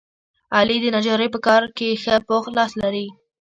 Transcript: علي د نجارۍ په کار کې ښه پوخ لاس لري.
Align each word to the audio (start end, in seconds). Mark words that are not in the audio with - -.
علي 0.57 0.77
د 0.81 0.85
نجارۍ 0.95 1.27
په 1.33 1.39
کار 1.47 1.63
کې 1.77 1.99
ښه 2.01 2.15
پوخ 2.27 2.43
لاس 2.57 2.71
لري. 2.81 3.07